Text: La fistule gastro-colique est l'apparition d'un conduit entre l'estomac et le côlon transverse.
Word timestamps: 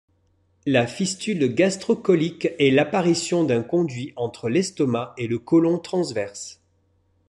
La 0.65 0.87
fistule 0.87 1.53
gastro-colique 1.53 2.49
est 2.57 2.71
l'apparition 2.71 3.43
d'un 3.43 3.61
conduit 3.61 4.13
entre 4.15 4.49
l'estomac 4.49 5.13
et 5.19 5.27
le 5.27 5.37
côlon 5.37 5.77
transverse. 5.77 6.59